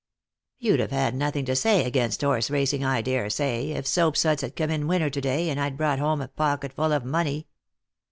"You 0.65 0.77
d 0.77 0.81
have 0.81 0.89
had 0.89 1.13
nothing 1.13 1.45
to 1.45 1.55
say 1.55 1.85
against 1.85 2.21
horse 2.21 2.49
racing, 2.49 2.83
I 2.83 3.03
dare 3.03 3.29
say, 3.29 3.69
if 3.73 3.85
Soapsuds 3.85 4.41
had 4.41 4.55
come 4.55 4.71
in 4.71 4.87
winner 4.87 5.11
to 5.11 5.21
day, 5.21 5.51
and 5.51 5.59
I'd 5.59 5.77
brought 5.77 5.99
home 5.99 6.23
a 6.23 6.27
pocketful 6.27 6.91
of 6.91 7.05
money." 7.05 7.45